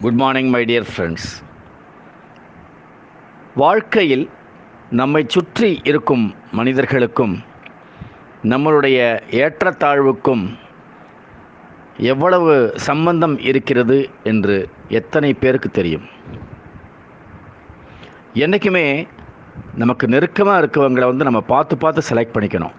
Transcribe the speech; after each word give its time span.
Good 0.00 0.14
morning 0.14 0.48
my 0.48 0.64
dear 0.64 0.86
friends 0.96 1.28
வாழ்க்கையில் 3.54 4.30
நம்மை 4.90 5.24
சுற்றி 5.26 5.80
இருக்கும் 5.84 6.34
மனிதர்களுக்கும் 6.52 7.34
நம்மளுடைய 8.42 8.98
ஏற்றத்தாழ்வுக்கும் 9.30 10.44
எவ்வளவு 11.96 12.72
சம்பந்தம் 12.76 13.38
இருக்கிறது 13.38 14.10
என்று 14.22 14.68
எத்தனை 14.88 15.34
பேருக்கு 15.34 15.70
தெரியும்? 15.70 16.06
என்றைக்குமே 18.34 19.06
நமக்கு 19.74 20.08
நெருக்கமாக 20.08 20.66
இருக்கவங்களை 20.66 21.04
வந்து 21.04 21.24
நம்ம 21.24 21.40
பார்த்து 21.40 21.76
பார்த்து 21.76 22.14
செலக்ட் 22.14 22.34
பண்ணிக்கணும். 22.34 22.74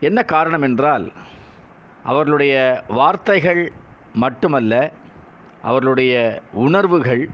என்ன 0.00 0.22
காரணம் 0.22 0.62
என்றால் 0.62 1.12
அவர்களுடைய 2.02 2.84
வார்த்தைகள் 2.88 3.72
மட்டுமல்ல 4.22 4.74
அவர்களுடைய 5.68 6.14
உணர்வுகள் 6.64 7.24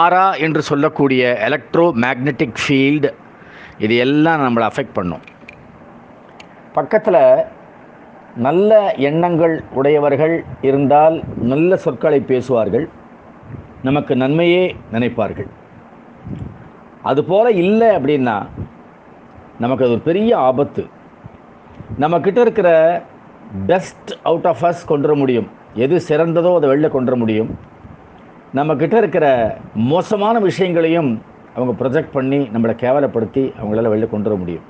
ஆரா 0.00 0.26
என்று 0.46 0.62
சொல்லக்கூடிய 0.70 1.22
எலக்ட்ரோ 1.48 1.84
மேக்னெட்டிக் 2.04 2.60
ஃபீல்டு 2.62 3.10
இது 3.84 3.96
எல்லாம் 4.04 4.42
நம்மளை 4.44 4.64
அஃபெக்ட் 4.68 4.96
பண்ணும். 4.98 5.24
பக்கத்தில் 6.72 7.22
நல்ல 8.46 8.72
எண்ணங்கள் 9.10 9.54
உடையவர்கள் 9.72 10.34
இருந்தால் 10.68 11.16
நல்ல 11.52 11.76
சொற்களை 11.84 12.20
பேசுவார்கள் 12.32 12.86
நமக்கு 13.82 14.12
நன்மையே 14.22 14.64
நினைப்பார்கள். 14.92 15.50
அதுபோல் 17.02 17.50
இல்லை 17.62 17.88
அப்படின்னா 17.96 18.36
நமக்கு 19.62 19.84
அது 19.84 19.94
ஒரு 19.94 20.04
பெரிய 20.08 20.30
ஆபத்து. 20.48 20.82
நம்மக்கிட்ட 22.02 22.40
இருக்கிற 22.46 22.70
பெஸ்ட் 23.70 24.10
அவுட் 24.22 24.48
ஆஃப் 24.52 24.64
அஸ் 24.68 24.88
கொண்டு 24.90 25.08
வர 25.08 25.18
முடியும். 25.20 25.48
எது 25.84 25.96
சிறந்ததோ 26.08 26.50
அதை 26.56 26.66
வெளில 26.70 26.88
கொண்டு 26.88 27.10
வர 27.10 27.16
முடியும். 27.22 27.50
நம்மக்கிட்ட 28.54 28.94
இருக்கிற 29.02 29.26
மோசமான 29.90 30.38
விஷயங்களையும் 30.38 31.10
அவங்க 31.56 31.72
ப்ரொஜெக்ட் 31.80 32.14
பண்ணி 32.16 32.38
நம்மளை 32.54 32.74
கேவலப்படுத்தி 32.82 33.42
அவங்களால 33.60 33.92
வெளில 33.92 34.06
கொண்டு 34.10 34.28
வர 34.30 34.40
முடியும். 34.42 34.66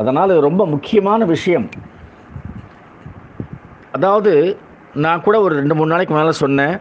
அதனால் 0.00 0.32
இது 0.32 0.46
ரொம்ப 0.48 0.62
முக்கியமான 0.66 1.24
விஷயம். 1.24 1.66
அதாவது 3.92 4.32
நான் 5.04 5.24
கூட 5.26 5.36
ஒரு 5.40 5.54
ரெண்டு 5.60 5.74
மூணு 5.74 5.92
நாளைக்கு 5.92 6.14
மேலே 6.14 6.32
சொன்னேன். 6.42 6.74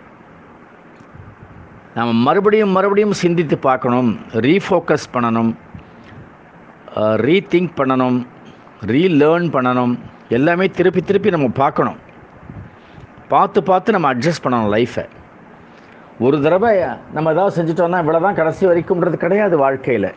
நம்ம 1.95 2.11
மறுபடியும் 2.27 2.75
மறுபடியும் 2.77 3.19
சிந்தித்து 3.23 3.57
பார்க்கணும். 3.57 4.09
ரீஃபோக்கஸ் 4.45 5.11
பண்ணணும். 5.13 5.51
ரீதிங்க் 7.27 7.75
பண்ணணும். 7.79 8.17
ரீலேர்ன் 8.93 9.49
பண்ணணும். 9.55 9.93
எல்லாமே 10.29 10.67
திருப்பி 10.77 11.01
திருப்பி 11.01 11.29
நம்ம 11.29 11.47
பார்க்கணும். 11.63 11.99
பார்த்து 13.33 13.59
பார்த்து 13.69 13.95
நம்ம 13.95 14.09
அட்ஜஸ்ட் 14.13 14.43
பண்ணணும் 14.45 14.73
லைஃப்பை 14.75 15.05
ஒரு 16.25 16.37
தடவை 16.45 16.71
நம்ம 17.15 17.31
ஏதாவது 17.35 17.55
செஞ்சுட்டோம்னா 17.57 17.99
இவ்வளோ 18.03 18.19
தான் 18.25 18.37
கடைசி 18.39 18.63
வரைக்கும்ன்றது 18.69 19.17
கிடையாது 19.23 19.55
வாழ்க்கையில். 19.63 20.09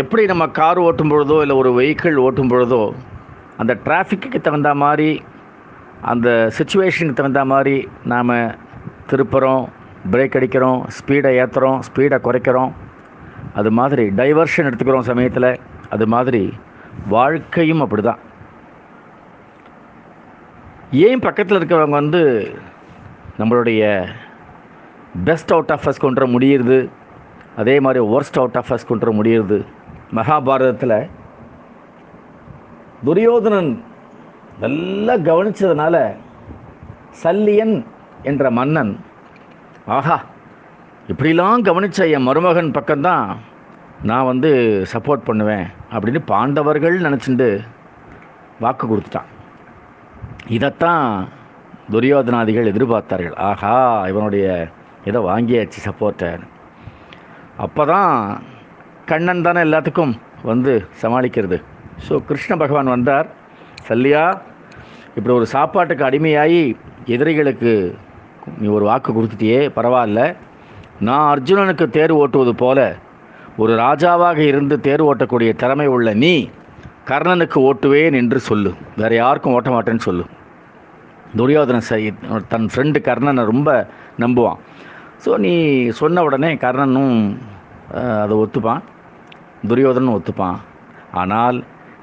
எப்படி 0.00 0.22
நம்ம 0.32 0.44
கார் 0.58 0.78
ஓட்டும் 0.86 1.12
பொழுதோ 1.12 1.36
இல்லை 1.44 1.54
ஒரு 1.62 1.70
வெஹிக்கிள் 1.78 2.18
ஓட்டும் 2.24 2.50
பொழுதோ 2.52 2.82
அந்த 3.62 3.72
டிராஃபிக்கு 3.86 4.38
தகுந்த 4.46 4.70
மாதிரி 4.82 5.10
அந்த 6.10 6.28
சுச்சுவேஷனுக்கு 6.56 7.18
தகுந்த 7.20 7.42
மாதிரி 7.52 7.76
நாம் 8.12 8.34
திருப்புறோம் 9.10 9.64
பிரேக் 10.12 10.36
அடிக்கிறோம் 10.38 10.80
ஸ்பீடை 10.96 11.30
ஏற்றுறோம் 11.42 11.80
ஸ்பீடை 11.86 12.18
குறைக்கிறோம். 12.26 12.72
அது 13.60 13.70
மாதிரி 13.78 14.04
டைவர்ஷன் 14.18 14.68
எடுத்துக்கிறோம் 14.68 15.08
சமயத்தில். 15.10 15.50
அது 15.94 16.06
மாதிரி 16.14 16.42
வாழ்க்கையும் 17.14 17.82
அப்படி 17.84 18.02
தான் 18.10 18.22
ஏன் 20.90 21.20
பக்கத்தில் 21.20 21.58
இருக்கிறவங்க 21.58 21.90
வந்து 21.90 22.52
நம்மளுடைய 23.38 23.82
பெஸ்ட் 25.24 25.52
அவுட் 25.52 25.70
ஆஃப் 25.70 25.88
அஸ் 25.88 26.00
கொண்டு 26.00 26.20
வர 26.20 26.38
முடியுது 26.38 26.88
அதே 27.56 27.80
மாதிரி 27.80 28.04
ஒர்ஸ்ட் 28.04 28.38
அவுட் 28.38 28.56
ஆஃப் 28.56 28.68
ஃபஸ்ட் 28.68 28.86
கொண்டு 28.86 29.04
வர 29.06 29.16
முடியுது 29.16 29.58
மகாபாரதத்தில் 30.14 31.08
துரியோதனன் 33.04 33.84
நல்லா 34.58 35.14
கவனித்ததுனால 35.14 36.16
சல்லியன் 37.22 37.86
என்ற 38.22 38.50
மன்னன் 38.50 39.00
ஆஹா 39.86 40.18
இப்படிலாம் 41.08 41.60
கவனித்த 41.60 42.08
என் 42.08 42.28
மருமகன் 42.28 42.70
பக்கம்தான் 42.70 43.36
நான் 44.02 44.24
வந்து 44.24 44.50
சப்போர்ட் 44.92 45.24
பண்ணுவேன் 45.24 45.66
அப்படின்னு 45.92 46.18
பாண்டவர்கள் 46.24 46.98
நினச்சிண்டு 47.00 47.60
வாக்கு 48.60 48.86
கொடுத்துட்டான். 48.86 49.30
இதைத்தான் 50.56 51.06
துரியோதனாதிகள் 51.92 52.70
எதிர்பார்த்தார்கள். 52.72 53.36
ஆஹா 53.48 53.74
இவனுடைய 54.10 54.46
இதை 55.08 55.20
வாங்கியாச்சு 55.30 55.80
சப்போர்ட்டை 55.86 56.30
அப்போ 57.64 57.82
தான் 57.92 58.14
கண்ணன் 59.10 59.46
தானே 59.46 59.60
எல்லாத்துக்கும் 59.66 60.12
வந்து 60.50 60.72
சமாளிக்கிறது. 61.02 61.58
ஸோ 62.06 62.14
கிருஷ்ண 62.28 62.52
பகவான் 62.62 62.94
வந்தார். 62.94 63.28
சல்லியா 63.88 64.24
இப்படி 65.16 65.32
ஒரு 65.38 65.46
சாப்பாட்டுக்கு 65.54 66.04
அடிமையாகி 66.08 66.62
எதிரிகளுக்கு 67.14 67.72
நீ 68.60 68.66
ஒரு 68.76 68.84
வாக்கு 68.90 69.10
கொடுத்துட்டியே 69.16 69.60
பரவாயில்ல. 69.78 70.20
நான் 71.08 71.26
அர்ஜுனனுக்கு 71.32 71.86
தேர் 71.96 72.14
ஓட்டுவது 72.22 72.52
போல 72.62 72.78
ஒரு 73.62 73.72
ராஜாவாக 73.84 74.38
இருந்து 74.52 74.74
தேர் 74.86 75.06
ஓட்டக்கூடிய 75.10 75.50
திறமை 75.62 75.86
உள்ள 75.96 76.08
நீ 76.24 76.34
கர்ணனுக்கு 77.10 77.58
ஓட்டுவேன் 77.68 78.16
என்று 78.20 78.38
சொல்லு. 78.48 78.70
வேறு 79.00 79.14
யாருக்கும் 79.22 79.54
ஓட்ட 79.56 79.70
மாட்டேன்னு 79.74 80.06
சொல்லு. 80.08 80.24
துரியோதன 81.38 81.82
சை 81.88 82.00
தன் 82.52 82.68
ஃப்ரெண்டு 82.72 82.98
கர்ணனை 83.08 83.42
ரொம்ப 83.52 83.70
நம்புவான். 84.22 84.60
ஸோ 85.24 85.30
நீ 85.44 85.52
சொன்ன 86.00 86.22
உடனே 86.28 86.50
கர்ணனும் 86.64 87.16
அதை 88.22 88.34
ஒத்துப்பான். 88.44 88.82
துரியோதனும் 89.70 90.16
ஒத்துப்பான். 90.18 90.58
ஆனால் 91.20 91.58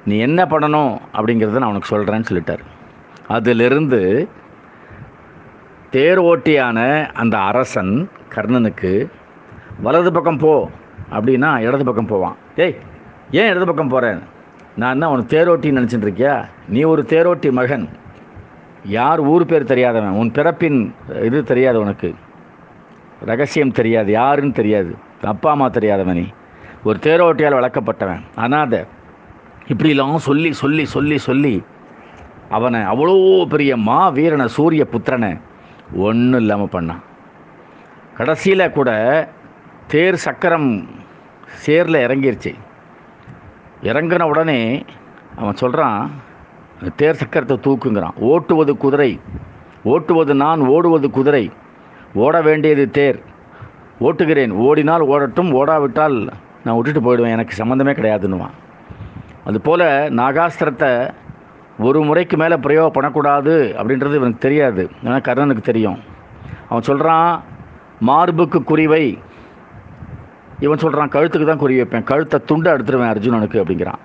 நீ 0.09 0.15
என்ன 0.27 0.41
பண்ணணும் 0.53 0.93
அப்படிங்கிறத 1.17 1.61
நான் 1.61 1.73
உனக்கு 1.73 1.91
சொல்கிறேன்னு 1.93 2.29
சொல்லிட்டார். 2.29 2.63
அதிலிருந்து 3.35 4.01
தேர் 5.95 6.21
ஓட்டியான 6.29 6.79
அந்த 7.21 7.35
அரசன் 7.49 7.93
கர்ணனுக்கு 8.35 8.93
வலது 9.85 10.11
பக்கம் 10.15 10.41
போ 10.43 10.53
அப்படின்னா 11.15 11.49
இடது 11.67 11.83
பக்கம் 11.87 12.11
போவான். 12.11 12.35
ஏய் 12.63 12.75
ஏன் 13.39 13.49
இடது 13.51 13.65
பக்கம் 13.69 13.93
போகிறேன் 13.93 14.19
நான் 14.81 14.93
என்ன 14.95 15.09
உனக்கு 15.13 15.33
தேரோட்டின்னு 15.35 15.79
நினச்சிட்டு 15.79 16.07
இருக்கியா? 16.07 16.33
நீ 16.73 16.81
ஒரு 16.93 17.01
தேரோட்டி 17.11 17.49
மகன். 17.59 17.85
யார் 18.85 19.19
ஊர் 19.19 19.45
பேர் 19.45 19.63
தெரியாதவன்? 19.63 20.09
உன் 20.09 20.31
பிறப்பின் 20.31 20.95
இது 21.23 21.43
தெரியாது 21.43 21.79
உனக்கு. 21.79 22.15
ரகசியம் 23.25 23.71
தெரியாது 23.71 24.11
யாருன்னு 24.11 24.51
தெரியாது. 24.51 24.95
அப்பா 25.21 25.51
அம்மா 25.51 25.67
தெரியாதவன். 25.69 26.15
நீ 26.15 26.27
ஒரு 26.83 26.99
தேரோட்டியால் 27.01 27.57
வளர்க்கப்பட்டவன். 27.59 28.21
அனாத 28.35 28.85
இப்படிலாம் 29.67 30.15
சொல்லி 30.15 30.53
சொல்லி 30.53 30.85
சொல்லி 30.85 31.17
சொல்லி 31.17 31.63
அவனை 32.49 32.81
அவ்வளோ 32.81 33.45
பெரிய 33.45 33.77
மா 33.77 34.09
வீரனை 34.09 34.47
சூரிய 34.47 34.87
புத்திரனை 34.91 35.41
ஒன்றும் 35.93 36.39
இல்லாமல் 36.39 36.73
பண்ணான். 36.75 37.01
கடைசியில் 38.17 38.71
கூட 38.71 38.89
தேர் 39.87 40.15
சக்கரம் 40.15 40.69
சேரில் 41.65 42.03
இறங்கிருச்சு. 42.05 42.53
இறங்கின 43.81 44.23
உடனே 44.23 44.85
அவன் 45.35 45.55
சொல்கிறான் 45.55 46.11
தேர் 46.95 47.25
சக்கரத்தை 47.25 47.57
தூக்குங்கிறான். 47.57 48.15
ஓட்டுவது 48.21 48.77
குதிரை. 48.77 49.19
ஓட்டுவது 49.85 50.33
நான் 50.33 50.59
ஓடுவது 50.59 51.09
குதிரை. 51.09 51.51
ஓட 52.13 52.41
வேண்டியது 52.41 52.89
தேர். 52.89 53.23
ஓட்டுகிறேன். 53.99 54.51
ஓடினால் 54.51 55.01
ஓடட்டும் 55.01 55.51
ஓடாவிட்டால் 55.51 56.31
நான் 56.63 56.75
விட்டுட்டு 56.75 57.01
போயிடுவேன். 57.01 57.29
எனக்கு 57.29 57.63
சம்மந்தமே 57.63 57.93
கிடையாதுன்னுவான். 57.95 58.55
அதுபோல் 59.45 59.79
நாகாஸ்திரத்தை 60.19 61.13
ஒரு 61.79 62.03
முறைக்கு 62.03 62.37
மேலே 62.37 62.55
பிரயோகம் 62.55 62.91
பண்ணக்கூடாது 62.91 63.75
அப்படின்றது 63.77 64.15
இவனுக்கு 64.15 64.37
தெரியாது. 64.37 64.89
ஏன்னா 65.03 65.07
கர்ணனுக்கு 65.07 65.61
தெரியும். 65.61 65.99
அவன் 66.69 66.83
சொல்கிறான் 66.83 67.43
மார்புக்கு 67.99 68.59
குறிவை. 68.67 69.19
இவன் 70.59 70.77
சொல்கிறான் 70.77 71.09
கழுத்துக்கு 71.09 71.45
தான் 71.45 71.57
குறி 71.57 71.75
வைப்பேன். 71.75 72.03
கழுத்தை 72.03 72.39
துண்டை 72.45 72.73
எடுத்துருவேன் 72.73 73.15
அர்ஜுனனுக்கு 73.15 73.63
அப்படிங்கிறான். 73.63 74.01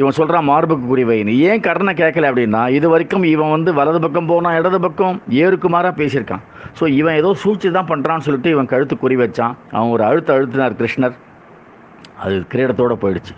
இவன் 0.00 0.16
சொல்கிறான் 0.18 0.46
மார்புக்கு 0.48 0.86
குறிவைன்னு 0.90 1.34
ஏன் 1.50 1.62
கடனை 1.66 1.92
கேட்கல 2.00 2.28
அப்படின்னா 2.30 2.62
இது 2.78 2.86
வரைக்கும் 2.92 3.24
இவன் 3.34 3.52
வந்து 3.54 3.70
வலது 3.78 4.00
பக்கம் 4.04 4.28
போனான் 4.30 4.56
இடது 4.60 4.78
பக்கம் 4.84 5.16
ஏறுக்குமாராக 5.42 5.94
பேசியிருக்கான். 6.00 6.42
ஸோ 6.78 6.84
இவன் 7.00 7.18
ஏதோ 7.20 7.30
சூழ்ச்சி 7.42 7.70
தான் 7.76 7.88
பண்ணுறான்னு 7.92 8.26
சொல்லிட்டு 8.26 8.52
இவன் 8.54 8.70
கழுத்து 8.72 8.96
குறி 9.04 9.16
வச்சான். 9.22 9.54
அவன் 9.76 9.92
ஒரு 9.96 10.04
அழுத்த 10.08 10.34
அழுத்தினார் 10.36 10.78
கிருஷ்ணர். 10.80 11.16
அது 12.24 12.36
கிரீடத்தோடு 12.52 12.96
போயிடுச்சு. 13.04 13.34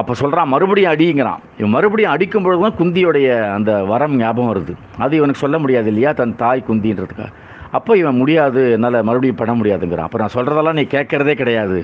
அப்போ 0.00 0.12
சொல்கிறான் 0.22 0.50
மறுபடியும் 0.54 0.92
அடிங்கிறான். 0.92 1.42
இவன் 1.58 1.74
மறுபடியும் 1.76 2.14
அடிக்கும் 2.14 2.44
பொழுது 2.46 2.64
தான் 2.66 2.78
குந்தியோடைய 2.80 3.28
அந்த 3.56 3.70
வரம் 3.92 4.16
ஞாபகம் 4.22 4.50
வருது. 4.52 4.72
அது 5.04 5.14
இவனுக்கு 5.20 5.44
சொல்ல 5.44 5.58
முடியாது 5.64 5.88
இல்லையா 5.92 6.12
தன் 6.20 6.36
தாய் 6.42 6.66
குந்தின்றதுக்காக. 6.70 7.30
அப்போ 7.78 7.92
இவன் 8.00 8.20
முடியாது 8.22 8.62
என்னால் 8.76 9.04
மறுபடியும் 9.08 9.40
பண்ண 9.42 9.52
முடியாதுங்கிறான். 9.60 10.08
அப்போ 10.08 10.18
நான் 10.22 10.36
சொல்கிறதெல்லாம் 10.38 10.78
நீ 10.80 10.86
கேட்குறதே 10.96 11.34
கிடையாது. 11.42 11.78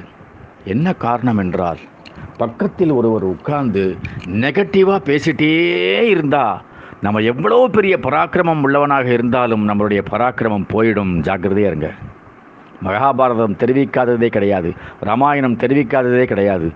என்ன 0.74 0.92
காரணம் 1.06 1.40
என்றால் 1.44 1.80
பக்கத்தில் 2.42 2.92
ஒருவர் 2.98 3.24
உட்கார்ந்து 3.34 3.84
நெகட்டிவாக 4.42 5.00
பேசிட்டே 5.08 5.54
இருந்தா 6.14 6.44
நம்ம 7.04 7.20
எவ்வளோ 7.30 7.58
பெரிய 7.74 7.94
பராக்கிரமம் 8.06 8.62
உள்ளவனாக 8.66 9.08
இருந்தாலும் 9.16 9.62
நம்மளுடைய 9.68 10.00
பராக்கிரமம் 10.12 10.66
போயிடும். 10.72 11.12
ஜாக்கிரதையாக 11.28 11.70
இருங்க. 11.72 11.88
மகாபாரதம் 12.86 13.56
தெரிவிக்காததே 13.62 14.28
கிடையாது. 14.36 14.70
ராமாயணம் 15.08 15.56
தெரிவிக்காததே 15.62 16.24
கிடையாது. 16.32 16.68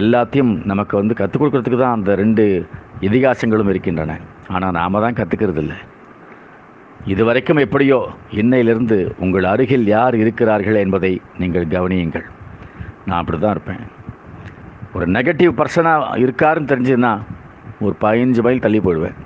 எல்லாத்தையும் 0.00 0.52
நமக்கு 0.70 0.94
வந்து 1.00 1.14
கற்றுக் 1.20 1.40
கொடுக்கறதுக்கு 1.42 1.80
தான் 1.82 1.96
அந்த 1.98 2.12
ரெண்டு 2.22 2.44
இதிகாசங்களும் 3.08 3.72
இருக்கின்றன. 3.72 4.18
ஆனால் 4.54 4.76
நாம் 4.78 5.02
தான் 5.06 5.18
கற்றுக்கிறது 5.20 5.62
இல்லை 5.64 5.78
இதுவரைக்கும் 7.12 7.62
எப்படியோ 7.64 7.98
இன்னையிலிருந்து 8.42 8.98
உங்கள் 9.24 9.50
அருகில் 9.52 9.86
யார் 9.94 10.14
இருக்கிறார்கள் 10.22 10.82
என்பதை 10.84 11.12
நீங்கள் 11.42 11.72
கவனியுங்கள். 11.74 12.26
நான் 13.08 13.20
அப்படி 13.20 13.38
தான் 13.44 13.54
இருப்பேன். 13.56 13.82
ஒரு 14.96 15.06
நெகட்டிவ் 15.16 15.52
பர்சனாக 15.58 16.18
இருக்காருன்னு 16.22 16.70
தெரிஞ்சதுன்னா 16.72 17.12
ஒரு 17.84 17.94
பதினஞ்சு 18.00 18.40
மைல் 18.46 18.64
தள்ளி 18.64 18.80
போயிடுவேன். 18.80 19.16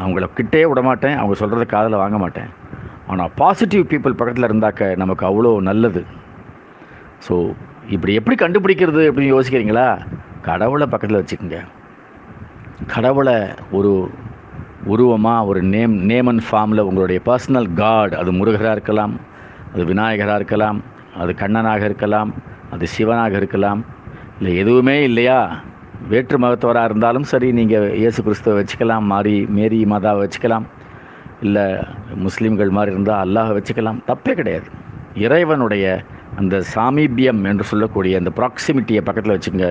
அவங்கள 0.00 0.26
கிட்டே 0.38 0.66
விட 0.70 0.80
மாட்டேன். 0.82 1.16
அவங்க 1.20 1.34
சொல்கிறத 1.40 1.64
காதில் 1.66 2.02
வாங்க 2.02 2.18
மாட்டேன். 2.18 2.50
ஆனால் 3.06 3.30
பாசிட்டிவ் 3.40 3.84
பீப்புள் 3.90 4.18
பக்கத்தில் 4.18 4.48
இருந்தாக்க 4.48 4.88
நமக்கு 5.02 5.24
அவ்வளோ 5.28 5.52
நல்லது. 5.68 6.02
ஸோ 7.26 7.34
இப்படி 7.94 8.12
எப்படி 8.18 8.36
கண்டுபிடிக்கிறது 8.42 9.02
அப்படின்னு 9.10 9.34
யோசிக்கிறீங்களா? 9.34 9.86
கடவுளை 10.48 10.86
பக்கத்தில் 10.92 11.20
வச்சுக்கோங்க. 11.20 11.60
கடவுளை 12.94 13.36
ஒரு 13.78 13.92
உருவமாக 14.92 15.46
ஒரு 15.46 15.60
நேம் 15.72 15.94
நேம் 16.10 16.26
அண்ட் 16.26 16.44
ஃபார்மில் 16.48 16.86
உங்களுடைய 16.88 17.20
பர்சனல் 17.28 17.68
காட் 17.80 18.14
அது 18.20 18.30
முருகராக 18.32 18.76
இருக்கலாம் 18.76 19.14
அது 19.72 19.82
விநாயகராக 19.84 20.38
இருக்கலாம் 20.40 20.78
அது 21.22 21.32
கண்ணனாக 21.42 21.82
இருக்கலாம் 21.84 22.30
அது 22.74 22.84
சிவனாக 22.86 23.34
இருக்கலாம் 23.36 23.80
இல்லை 24.40 24.52
எதுவுமே 24.60 24.94
இல்லையா? 25.06 25.38
வேற்று 26.10 26.36
மதத்தவராக 26.42 26.88
இருந்தாலும் 26.88 27.26
சரி 27.32 27.48
நீங்கள் 27.58 27.86
இயேசு 28.02 28.20
கிறிஸ்துவை 28.26 28.54
வச்சுக்கலாம் 28.58 29.04
மாறி 29.12 29.34
மேரி 29.56 29.78
மாதாவை 29.92 30.20
வச்சுக்கலாம். 30.24 30.66
இல்லை 31.46 31.64
முஸ்லீம்கள் 32.26 32.72
மாதிரி 32.76 32.94
இருந்தால் 32.94 33.22
அல்லாஹை 33.24 33.52
வச்சுக்கலாம். 33.58 33.98
தப்பே 34.10 34.34
கிடையாது. 34.40 34.68
இறைவனுடைய 35.24 35.84
அந்த 36.40 36.56
சாமீபியம் 36.74 37.42
என்று 37.50 37.64
சொல்லக்கூடிய 37.72 38.20
அந்த 38.20 38.32
ப்ராக்சிமிட்டியை 38.38 39.02
பக்கத்தில் 39.08 39.36
வச்சுங்க 39.36 39.66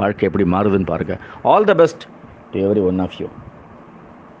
வாழ்க்கை 0.00 0.28
எப்படி 0.28 0.46
மாறுதுன்னு 0.54 0.90
பாருங்கள் 0.92 1.20
all 1.52 1.68
the 1.70 1.74
best 1.82 2.04
to 2.52 2.58
every 2.66 2.84
one 2.90 3.02
of 3.06 3.16
you 3.20 3.28